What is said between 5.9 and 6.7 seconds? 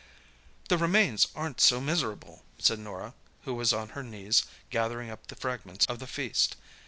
the feast.